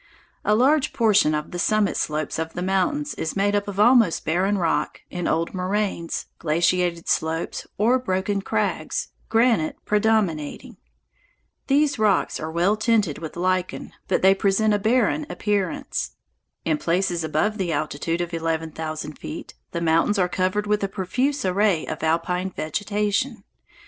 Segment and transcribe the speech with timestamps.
[0.43, 4.25] A large portion of the summit slopes of the mountains is made up of almost
[4.25, 10.77] barren rock, in old moraines, glaciated slopes, or broken crags, granite predominating.
[11.67, 16.13] These rocks are well tinted with lichen, but they present a barren appearance.
[16.65, 20.87] In places above the altitude of eleven thousand feet the mountains are covered with a
[20.87, 23.43] profuse array of alpine vegetation.